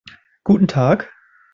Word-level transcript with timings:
Guten 0.43 0.67
Tag. 0.67 1.11